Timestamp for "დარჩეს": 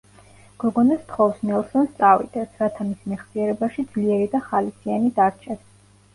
5.21-5.63